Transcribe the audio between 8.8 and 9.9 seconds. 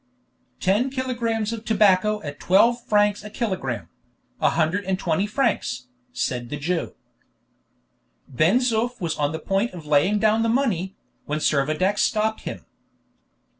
was on the point of